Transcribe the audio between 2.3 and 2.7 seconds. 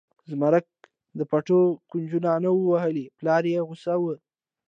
نه و